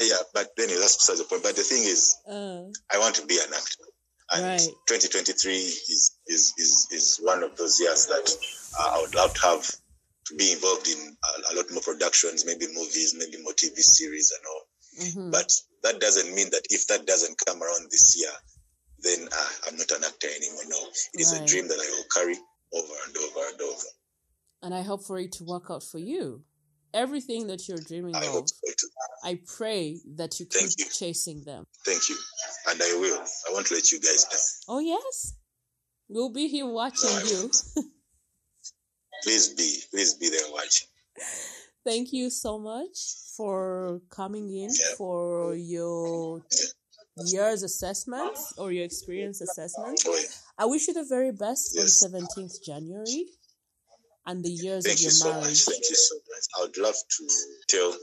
yeah, 0.00 0.16
but 0.34 0.50
then 0.56 0.68
that's 0.68 0.96
besides 0.96 1.18
the 1.20 1.24
point. 1.26 1.42
But 1.42 1.56
the 1.56 1.62
thing 1.62 1.82
is, 1.84 2.16
Uh, 2.28 2.62
I 2.92 2.98
want 2.98 3.14
to 3.16 3.26
be 3.26 3.38
an 3.38 3.52
actor. 3.54 3.84
And 4.32 4.42
Right. 4.42 4.68
2023 4.88 5.54
is, 5.56 6.16
is, 6.26 6.52
is, 6.58 6.88
is 6.90 7.16
one 7.22 7.44
of 7.44 7.56
those 7.56 7.78
years 7.78 8.06
that 8.06 8.26
uh, 8.80 8.90
I 8.98 9.00
would 9.00 9.14
love 9.14 9.32
to 9.34 9.40
have 9.42 9.70
to 10.26 10.34
be 10.36 10.52
involved 10.52 10.88
in 10.88 10.98
a, 11.24 11.52
a 11.52 11.56
lot 11.56 11.66
more 11.72 11.82
productions, 11.82 12.44
maybe 12.44 12.66
movies, 12.74 13.14
maybe 13.16 13.42
more 13.42 13.52
TV 13.52 13.76
series 13.76 14.32
and 14.36 14.42
all. 14.46 14.62
mhm. 15.06 15.30
But 15.32 15.52
that 15.82 16.00
doesn't 16.00 16.34
mean 16.34 16.50
that 16.50 16.62
if 16.70 16.86
that 16.88 17.06
doesn't 17.06 17.36
come 17.46 17.62
around 17.62 17.88
this 17.90 18.16
year, 18.18 18.32
then 19.00 19.28
uh, 19.30 19.48
I'm 19.68 19.76
not 19.76 19.90
an 19.92 20.04
actor 20.04 20.28
anymore. 20.28 20.64
No, 20.68 20.78
it 21.14 21.20
is 21.20 21.32
Right. 21.32 21.42
a 21.42 21.46
dream 21.46 21.68
that 21.68 21.78
I 21.78 21.88
will 21.96 22.08
carry 22.12 22.36
over 22.72 22.94
and 23.06 23.16
over 23.16 23.40
and 23.52 23.60
over. 23.60 23.84
And 24.62 24.74
I 24.74 24.82
hope 24.82 25.04
for 25.04 25.18
it 25.18 25.32
to 25.32 25.44
work 25.44 25.66
out 25.70 25.82
for 25.84 25.98
you. 25.98 26.42
Everything 26.94 27.46
that 27.48 27.68
you're 27.68 27.76
dreaming 27.78 28.16
I 28.16 28.24
of, 28.26 28.48
so. 28.48 28.88
I 29.22 29.38
pray 29.58 30.00
that 30.16 30.40
you 30.40 30.46
keep 30.46 30.60
Thank 30.60 30.78
you. 30.78 30.86
chasing 30.86 31.42
them. 31.44 31.66
Thank 31.84 32.08
you. 32.08 32.16
And 32.68 32.80
I 32.82 32.96
will. 32.98 33.20
I 33.48 33.52
won't 33.52 33.70
let 33.70 33.92
you 33.92 34.00
guys 34.00 34.24
down. 34.24 34.40
Oh, 34.76 34.78
yes. 34.80 35.34
We'll 36.08 36.30
be 36.30 36.48
here 36.48 36.66
watching 36.66 37.10
No, 37.10 37.20
you. 37.30 37.50
Please 39.22 39.48
be, 39.50 39.80
please 39.90 40.14
be 40.14 40.30
there 40.30 40.48
watching. 40.52 40.88
Thank 41.84 42.12
you 42.12 42.30
so 42.30 42.58
much 42.58 42.98
for 43.36 44.00
coming 44.10 44.50
in 44.50 44.70
Yeah. 44.70 44.94
for 44.96 45.54
your 45.54 46.42
year's 47.24 47.62
assessment 47.62 48.36
or 48.58 48.72
your 48.72 48.84
experience 48.84 49.40
assessment. 49.40 50.02
Oh, 50.06 50.16
yeah. 50.16 50.26
I 50.58 50.64
wish 50.66 50.88
you 50.88 50.94
the 50.94 51.04
very 51.04 51.32
best 51.32 51.74
Yes. 51.74 52.02
on 52.02 52.10
17th 52.10 52.62
January 52.62 53.26
and 54.26 54.44
the 54.44 54.50
years 54.50 54.84
Thank 54.84 54.98
of 54.98 55.02
you 55.02 55.04
your 55.06 55.12
so 55.12 55.32
much. 55.32 55.58
Thank 55.64 55.88
you 55.88 55.94
so 55.94 56.16
much. 56.16 56.44
I 56.56 56.60
would 56.62 56.76
love 56.76 56.96
to 57.16 57.28
tell 57.68 57.96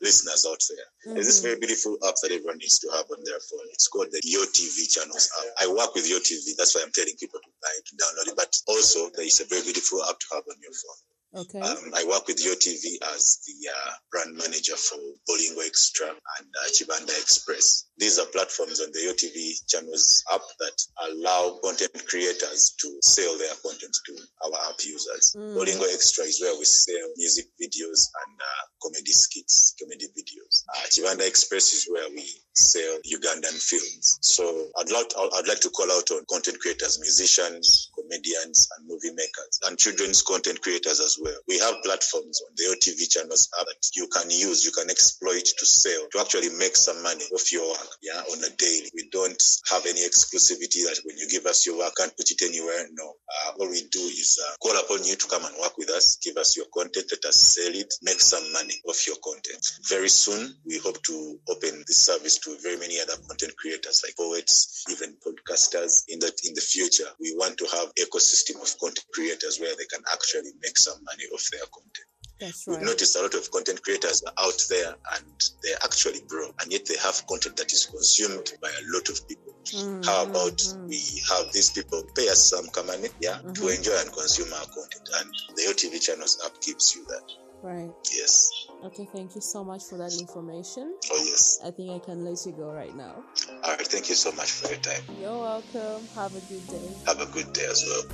listeners 0.00 0.46
out 0.46 0.62
there. 0.68 1.14
There's 1.14 1.26
this 1.26 1.40
very 1.40 1.54
mm-hmm. 1.54 1.60
beautiful 1.60 1.98
app 2.06 2.14
that 2.22 2.30
everyone 2.32 2.58
needs 2.58 2.78
to 2.80 2.88
have 2.90 3.06
on 3.10 3.22
their 3.24 3.40
phone. 3.40 3.66
It's 3.72 3.88
called 3.88 4.10
the 4.10 4.20
Yo 4.24 4.40
TV 4.44 4.88
channels 4.88 5.30
app. 5.40 5.46
I 5.60 5.66
work 5.72 5.94
with 5.94 6.08
Yo 6.08 6.18
TV. 6.18 6.56
That's 6.56 6.74
why 6.74 6.82
I'm 6.84 6.92
telling 6.92 7.14
people 7.18 7.40
to 7.58 7.66
buy 7.66 7.74
it, 7.74 7.86
to 7.90 7.94
download 7.98 8.30
it. 8.30 8.36
But 8.38 8.54
also, 8.68 9.10
there 9.14 9.26
is 9.26 9.40
a 9.40 9.46
very 9.50 9.62
beautiful 9.62 10.04
app 10.06 10.18
to 10.18 10.26
have 10.32 10.44
on 10.46 10.56
your 10.62 10.72
phone. 10.72 11.02
Okay. 11.34 11.60
Um, 11.60 11.92
I 11.94 12.04
work 12.08 12.26
with 12.26 12.42
Yo 12.42 12.52
TV 12.54 12.96
as 13.12 13.44
the 13.44 13.68
uh, 13.68 13.92
brand 14.10 14.34
manager 14.34 14.76
for 14.76 14.96
Bolingo 15.28 15.60
Extra 15.66 16.08
and 16.08 16.46
uh, 16.48 16.68
Chibanda 16.72 17.12
Express. 17.20 17.84
These 17.98 18.18
are 18.18 18.24
platforms 18.32 18.80
on 18.80 18.88
the 18.92 19.00
Yo 19.04 19.12
TV 19.12 19.52
channels 19.68 20.24
app 20.32 20.40
that 20.58 20.76
allow 21.04 21.58
content 21.62 21.92
creators 22.08 22.74
to 22.80 22.98
sell 23.02 23.36
their 23.36 23.52
content 23.62 23.94
to 24.06 24.16
our 24.46 24.70
app 24.70 24.80
users. 24.82 25.36
Mm. 25.36 25.54
Bolingo 25.54 25.84
Extra 25.92 26.24
is 26.24 26.40
where 26.40 26.56
we 26.58 26.64
sell 26.64 27.06
music 27.18 27.46
videos 27.60 28.08
and 28.24 28.40
uh, 28.40 28.64
comedy 28.82 29.12
skits, 29.12 29.74
comedy 29.80 30.06
videos. 30.16 30.64
Uh, 30.68 30.86
Chibanda 30.90 31.26
Express 31.26 31.72
is 31.72 31.86
where 31.90 32.08
we 32.10 32.24
sell 32.54 32.98
Ugandan 33.06 33.54
films. 33.54 34.18
So 34.22 34.44
I'd 34.78 34.90
like 34.90 35.12
I'd 35.16 35.48
like 35.48 35.60
to 35.60 35.70
call 35.70 35.90
out 35.92 36.10
on 36.10 36.24
content 36.30 36.58
creators, 36.60 36.98
musicians, 36.98 37.90
comedians, 37.94 38.68
and 38.76 38.88
movie 38.88 39.14
makers, 39.14 39.60
and 39.66 39.78
children's 39.78 40.22
content 40.22 40.60
creators 40.60 41.00
as 41.00 41.18
well. 41.20 41.38
We 41.46 41.58
have 41.58 41.76
platforms 41.84 42.42
on 42.42 42.54
the 42.56 42.64
Yo 42.64 42.74
TV 42.82 43.08
channels 43.08 43.48
that 43.56 43.66
you 43.94 44.08
can 44.08 44.30
use, 44.30 44.64
you 44.64 44.72
can 44.72 44.90
exploit 44.90 45.44
to 45.44 45.66
sell, 45.66 46.08
to 46.12 46.20
actually 46.20 46.50
make 46.50 46.76
some 46.76 47.02
money 47.02 47.24
off 47.34 47.52
your 47.52 47.66
work, 47.68 47.90
yeah, 48.02 48.20
on 48.30 48.38
a 48.44 48.50
daily. 48.56 48.90
We 48.94 49.08
don't 49.10 49.42
have 49.70 49.86
any 49.86 50.00
exclusivity 50.00 50.82
that 50.84 51.00
when 51.04 51.16
you 51.16 51.28
give 51.30 51.46
us 51.46 51.66
your 51.66 51.78
work, 51.78 51.94
can't 51.96 52.16
put 52.16 52.30
it 52.30 52.42
anywhere. 52.42 52.86
No. 52.92 53.06
Uh, 53.06 53.52
all 53.60 53.70
we 53.70 53.82
do 53.90 54.00
is 54.00 54.38
uh, 54.42 54.56
call 54.62 54.76
upon 54.78 55.04
you 55.04 55.16
to 55.16 55.26
come 55.28 55.44
and 55.44 55.54
work 55.60 55.78
with 55.78 55.90
us, 55.90 56.18
give 56.22 56.36
us 56.36 56.56
your 56.56 56.66
content, 56.74 57.06
let 57.10 57.24
us 57.24 57.36
sell 57.36 57.72
it, 57.72 57.92
make 58.02 58.20
some 58.20 58.52
money 58.52 58.67
off 58.88 59.06
your 59.06 59.16
content. 59.24 59.64
Very 59.88 60.08
soon, 60.08 60.54
we 60.66 60.78
hope 60.78 61.02
to 61.04 61.38
open 61.48 61.84
this 61.86 61.98
service 62.04 62.38
to 62.38 62.56
very 62.62 62.76
many 62.76 63.00
other 63.00 63.16
content 63.26 63.54
creators 63.56 64.02
like 64.04 64.16
poets, 64.16 64.84
even 64.90 65.16
podcasters. 65.24 66.04
In 66.08 66.18
that, 66.20 66.34
in 66.44 66.54
the 66.54 66.60
future, 66.60 67.08
we 67.20 67.34
want 67.36 67.58
to 67.58 67.66
have 67.66 67.88
an 67.96 68.04
ecosystem 68.04 68.60
of 68.62 68.78
content 68.78 69.06
creators 69.12 69.58
where 69.60 69.74
they 69.76 69.86
can 69.86 70.02
actually 70.12 70.52
make 70.62 70.78
some 70.78 70.98
money 71.04 71.24
off 71.34 71.48
their 71.52 71.66
content. 71.72 72.08
That's 72.40 72.66
right. 72.68 72.78
We've 72.78 72.86
noticed 72.86 73.16
a 73.16 73.22
lot 73.22 73.34
of 73.34 73.50
content 73.50 73.82
creators 73.82 74.22
are 74.22 74.44
out 74.44 74.60
there 74.70 74.94
and 75.16 75.26
they're 75.62 75.82
actually 75.82 76.20
broke, 76.28 76.54
and 76.62 76.72
yet 76.72 76.86
they 76.86 76.96
have 77.02 77.26
content 77.26 77.56
that 77.56 77.72
is 77.72 77.86
consumed 77.86 78.52
by 78.62 78.68
a 78.68 78.84
lot 78.94 79.08
of 79.08 79.26
people. 79.26 79.54
Mm, 79.74 80.06
How 80.06 80.24
about 80.24 80.56
mm. 80.56 80.88
we 80.88 81.02
have 81.30 81.52
these 81.52 81.70
people 81.70 82.02
pay 82.16 82.28
us 82.28 82.48
some 82.50 82.68
money, 82.86 83.08
yeah, 83.20 83.38
to 83.38 83.62
Mhm. 83.62 83.76
enjoy 83.76 83.96
and 83.98 84.12
consume 84.12 84.52
our 84.54 84.66
content, 84.66 85.08
and 85.18 85.30
the 85.56 85.62
Yo 85.64 85.72
TV 85.72 85.98
channels 85.98 86.38
app 86.44 86.60
gives 86.62 86.94
you 86.94 87.04
that. 87.06 87.24
Right. 87.62 87.90
Yes. 88.12 88.68
Okay, 88.84 89.08
thank 89.12 89.34
you 89.34 89.40
so 89.40 89.64
much 89.64 89.82
for 89.84 89.98
that 89.98 90.16
information. 90.18 90.94
Oh 91.10 91.22
yes. 91.24 91.60
I 91.64 91.70
think 91.70 91.90
I 91.90 91.98
can 91.98 92.24
let 92.24 92.38
you 92.46 92.52
go 92.52 92.70
right 92.72 92.94
now. 92.94 93.24
All 93.64 93.74
right. 93.74 93.86
Thank 93.86 94.08
you 94.08 94.14
so 94.14 94.30
much 94.32 94.52
for 94.52 94.68
your 94.68 94.78
time. 94.78 95.02
You're 95.20 95.38
welcome. 95.38 96.06
Have 96.14 96.36
a 96.36 96.40
good 96.40 96.66
day. 96.68 96.88
Have 97.06 97.20
a 97.20 97.26
good 97.26 97.52
day 97.52 97.66
as 97.66 97.84
well. 97.84 98.04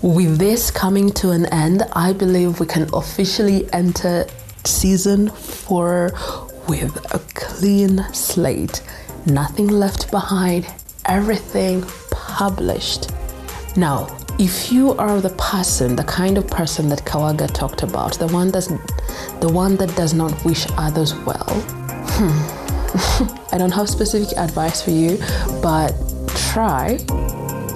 With 0.00 0.38
this 0.38 0.70
coming 0.70 1.10
to 1.14 1.30
an 1.30 1.46
end, 1.46 1.82
I 1.92 2.12
believe 2.12 2.60
we 2.60 2.66
can 2.66 2.88
officially 2.92 3.68
enter 3.72 4.26
season 4.64 5.28
four 5.30 6.12
with 6.68 6.96
a 7.12 7.18
clean 7.34 8.04
slate. 8.14 8.82
Nothing 9.26 9.66
left 9.66 10.12
behind, 10.12 10.66
everything 11.06 11.82
published. 12.12 13.10
Now, 13.76 14.17
if 14.38 14.70
you 14.70 14.92
are 14.94 15.20
the 15.20 15.30
person, 15.30 15.96
the 15.96 16.04
kind 16.04 16.38
of 16.38 16.46
person 16.46 16.88
that 16.90 17.04
Kawaga 17.04 17.52
talked 17.52 17.82
about, 17.82 18.18
the 18.18 18.28
one 18.28 18.50
that's 18.50 18.68
the 19.40 19.48
one 19.50 19.76
that 19.76 19.94
does 19.96 20.14
not 20.14 20.32
wish 20.44 20.66
others 20.76 21.14
well, 21.14 21.54
hmm. 22.16 23.48
I 23.52 23.58
don't 23.58 23.72
have 23.72 23.88
specific 23.88 24.36
advice 24.38 24.80
for 24.80 24.90
you, 24.90 25.18
but 25.60 25.92
try. 26.28 26.98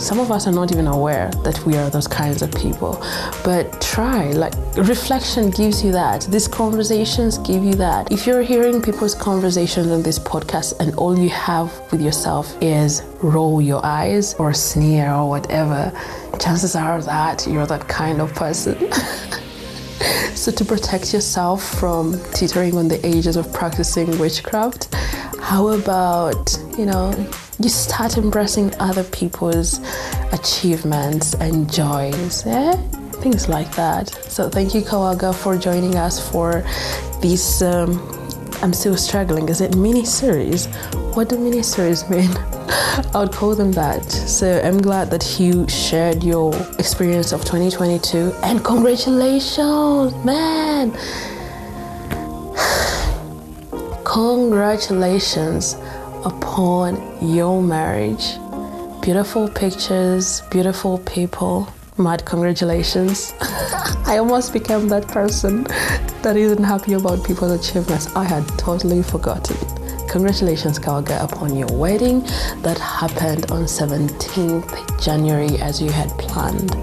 Some 0.02 0.18
of 0.18 0.32
us 0.32 0.48
are 0.48 0.52
not 0.52 0.72
even 0.72 0.88
aware 0.88 1.30
that 1.44 1.64
we 1.64 1.76
are 1.76 1.88
those 1.88 2.08
kinds 2.08 2.42
of 2.42 2.50
people, 2.56 3.00
but 3.44 3.80
try. 3.80 4.32
Like, 4.32 4.52
reflection 4.76 5.48
gives 5.50 5.84
you 5.84 5.92
that. 5.92 6.22
These 6.22 6.48
conversations 6.48 7.38
give 7.38 7.62
you 7.62 7.74
that. 7.74 8.10
If 8.10 8.26
you're 8.26 8.42
hearing 8.42 8.82
people's 8.82 9.14
conversations 9.14 9.92
on 9.92 10.02
this 10.02 10.18
podcast 10.18 10.80
and 10.80 10.92
all 10.96 11.16
you 11.16 11.30
have 11.30 11.70
with 11.92 12.02
yourself 12.02 12.60
is 12.60 13.04
roll 13.22 13.62
your 13.62 13.80
eyes 13.86 14.34
or 14.34 14.52
sneer 14.52 15.12
or 15.12 15.28
whatever, 15.28 15.92
chances 16.40 16.74
are 16.74 17.00
that 17.02 17.46
you're 17.46 17.66
that 17.66 17.86
kind 17.86 18.20
of 18.20 18.34
person. 18.34 18.76
So, 20.34 20.50
to 20.50 20.64
protect 20.64 21.12
yourself 21.12 21.62
from 21.78 22.18
teetering 22.32 22.76
on 22.76 22.88
the 22.88 22.98
ages 23.06 23.36
of 23.36 23.52
practicing 23.52 24.18
witchcraft, 24.18 24.92
how 25.38 25.68
about, 25.68 26.58
you 26.76 26.84
know, 26.84 27.12
you 27.62 27.70
start 27.70 28.16
embracing 28.16 28.74
other 28.80 29.04
people's 29.04 29.80
achievements 30.32 31.34
and 31.34 31.72
joys, 31.72 32.44
eh? 32.46 32.76
Things 33.22 33.48
like 33.48 33.74
that. 33.76 34.08
So, 34.28 34.48
thank 34.48 34.74
you, 34.74 34.82
Kawaga, 34.82 35.34
for 35.34 35.56
joining 35.56 35.94
us 35.94 36.18
for 36.30 36.64
this 37.20 37.62
um, 37.62 38.00
I'm 38.62 38.72
still 38.72 38.96
struggling. 38.96 39.48
Is 39.48 39.60
it 39.60 39.76
mini 39.76 40.04
series? 40.04 40.66
What 41.14 41.28
do 41.28 41.36
mini 41.36 41.64
series 41.64 42.08
mean? 42.10 42.30
I 43.12 43.20
would 43.20 43.32
call 43.32 43.56
them 43.56 43.72
that. 43.72 44.08
So 44.10 44.60
I'm 44.62 44.80
glad 44.80 45.10
that 45.10 45.40
you 45.40 45.68
shared 45.68 46.22
your 46.22 46.54
experience 46.78 47.32
of 47.32 47.40
2022 47.40 48.32
and 48.44 48.64
congratulations, 48.64 50.14
man! 50.24 50.92
Congratulations 54.04 55.74
upon 56.24 56.96
your 57.20 57.62
marriage. 57.62 58.36
Beautiful 59.02 59.48
pictures, 59.48 60.42
beautiful 60.50 60.98
people. 60.98 61.68
Mad 61.98 62.24
congratulations. 62.24 63.34
I 64.06 64.16
almost 64.18 64.52
became 64.52 64.88
that 64.88 65.08
person 65.08 65.64
that 66.22 66.36
isn't 66.36 66.62
happy 66.62 66.94
about 66.94 67.24
people's 67.24 67.52
achievements. 67.52 68.14
I 68.16 68.24
had 68.24 68.46
totally 68.58 69.02
forgotten. 69.02 69.56
Congratulations, 70.08 70.78
Kawaga, 70.78 71.22
upon 71.24 71.56
your 71.56 71.68
wedding 71.72 72.20
that 72.62 72.78
happened 72.78 73.50
on 73.50 73.64
17th 73.64 75.02
January 75.02 75.58
as 75.58 75.80
you 75.80 75.90
had 75.90 76.10
planned. 76.18 76.76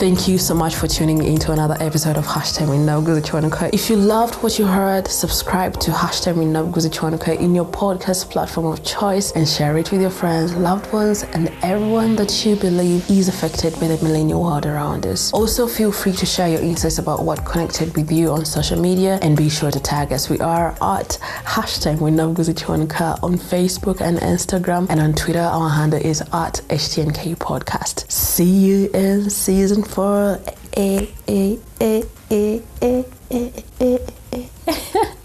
Thank 0.00 0.28
you 0.28 0.38
so 0.38 0.54
much 0.54 0.76
for 0.76 0.88
tuning 0.88 1.22
into 1.22 1.52
another 1.52 1.76
episode 1.78 2.16
of 2.16 2.24
Hashtag 2.24 2.68
Winnaguzichwanuka. 2.68 3.68
If 3.74 3.90
you 3.90 3.96
loved 3.96 4.36
what 4.36 4.58
you 4.58 4.64
heard, 4.64 5.06
subscribe 5.06 5.78
to 5.80 5.90
Hashtag 5.90 6.36
Winnaguzichwanuka 6.36 7.38
in 7.38 7.54
your 7.54 7.66
podcast 7.66 8.30
platform 8.30 8.64
of 8.64 8.82
choice 8.82 9.30
and 9.32 9.46
share 9.46 9.76
it 9.76 9.92
with 9.92 10.00
your 10.00 10.08
friends, 10.08 10.56
loved 10.56 10.90
ones, 10.90 11.24
and 11.34 11.52
everyone 11.62 12.16
that 12.16 12.46
you 12.46 12.56
believe 12.56 13.10
is 13.10 13.28
affected 13.28 13.74
by 13.74 13.88
the 13.88 14.02
millennial 14.02 14.42
world 14.42 14.64
around 14.64 15.04
us. 15.04 15.34
Also, 15.34 15.66
feel 15.66 15.92
free 15.92 16.12
to 16.12 16.24
share 16.24 16.48
your 16.48 16.62
insights 16.62 16.96
about 16.96 17.22
what 17.22 17.44
connected 17.44 17.94
with 17.94 18.10
you 18.10 18.30
on 18.30 18.46
social 18.46 18.80
media 18.80 19.18
and 19.20 19.36
be 19.36 19.50
sure 19.50 19.70
to 19.70 19.80
tag 19.80 20.14
us. 20.14 20.30
We 20.30 20.38
are 20.38 20.70
at 20.80 21.18
Hashtag 21.44 21.98
Winnaguzichwanuka 21.98 23.22
on 23.22 23.34
Facebook 23.34 24.00
and 24.00 24.16
Instagram, 24.20 24.86
and 24.88 24.98
on 24.98 25.12
Twitter, 25.12 25.40
our 25.40 25.68
handle 25.68 26.00
is 26.00 26.22
at 26.22 26.62
HTNK 26.70 27.36
Podcast. 27.36 28.10
See 28.10 28.44
you 28.44 28.90
in 28.94 29.28
season 29.28 29.82
for 29.90 30.40
a 30.76 31.08
a 31.28 31.28
a 31.28 31.58
a 31.80 32.04
a 32.30 32.62
a 32.80 33.04
a 33.30 33.98
a 34.32 35.16